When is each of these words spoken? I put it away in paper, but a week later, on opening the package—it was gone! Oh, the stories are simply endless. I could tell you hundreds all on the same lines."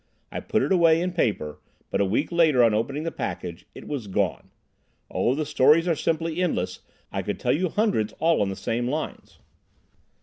I 0.31 0.39
put 0.39 0.63
it 0.63 0.71
away 0.71 0.99
in 0.99 1.11
paper, 1.11 1.59
but 1.91 2.01
a 2.01 2.05
week 2.05 2.31
later, 2.31 2.63
on 2.63 2.73
opening 2.73 3.03
the 3.03 3.11
package—it 3.11 3.87
was 3.87 4.07
gone! 4.07 4.49
Oh, 5.11 5.35
the 5.35 5.45
stories 5.45 5.87
are 5.87 5.95
simply 5.95 6.41
endless. 6.41 6.79
I 7.11 7.21
could 7.21 7.39
tell 7.39 7.53
you 7.53 7.69
hundreds 7.69 8.11
all 8.13 8.41
on 8.41 8.49
the 8.49 8.55
same 8.55 8.87
lines." 8.87 9.37